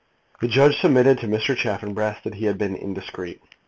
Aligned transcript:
The 0.39 0.47
judge 0.47 0.79
submitted 0.79 1.19
to 1.19 1.27
Mr. 1.27 1.55
Chaffanbrass 1.55 2.23
that 2.23 2.33
he 2.33 2.45
had 2.45 2.57
been 2.57 2.75
indiscreet. 2.75 3.39